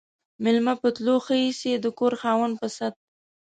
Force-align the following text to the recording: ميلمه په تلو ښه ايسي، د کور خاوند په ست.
ميلمه 0.43 0.73
په 0.81 0.87
تلو 0.95 1.15
ښه 1.25 1.35
ايسي، 1.43 1.71
د 1.83 1.85
کور 1.99 2.13
خاوند 2.21 2.53
په 2.61 2.67
ست. 2.75 2.93